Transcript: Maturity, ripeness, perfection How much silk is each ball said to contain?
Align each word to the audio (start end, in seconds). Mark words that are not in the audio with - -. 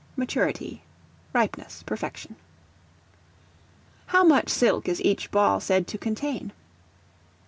Maturity, 0.17 0.81
ripeness, 1.31 1.83
perfection 1.83 2.35
How 4.07 4.23
much 4.23 4.49
silk 4.49 4.87
is 4.89 4.99
each 5.03 5.29
ball 5.29 5.59
said 5.59 5.85
to 5.89 5.97
contain? 5.99 6.53